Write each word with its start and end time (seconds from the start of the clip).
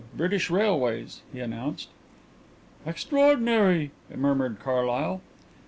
British 0.15 0.49
Railways,'" 0.49 1.21
he 1.31 1.39
announced. 1.41 1.89
"Extraordinary," 2.87 3.91
murmured 4.11 4.57
Carlyle. 4.59 5.21